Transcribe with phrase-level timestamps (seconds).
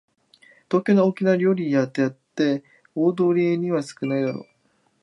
[0.67, 2.63] 東京の大きな料理屋だって
[2.95, 4.45] 大通りには少ないだろう